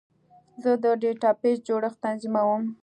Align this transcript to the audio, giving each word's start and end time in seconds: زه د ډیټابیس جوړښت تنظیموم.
زه 0.63 0.71
د 0.83 0.85
ډیټابیس 1.01 1.57
جوړښت 1.67 1.97
تنظیموم. 2.05 2.63